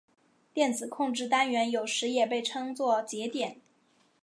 [0.51, 3.61] 电子控制单元有时也被称作节点。